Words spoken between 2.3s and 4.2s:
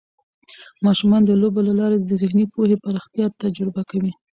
پوهې پراختیا تجربه کوي.